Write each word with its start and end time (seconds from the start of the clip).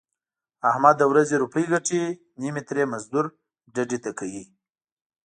احمد 0.69 0.95
د 0.99 1.03
ورځې 1.11 1.35
روپۍ 1.43 1.65
ګټي 1.73 2.01
نیمې 2.41 2.61
ترې 2.67 2.83
مزدور 2.93 3.25
ډډې 3.73 3.99
ته 4.03 4.11
کوي. 4.19 4.43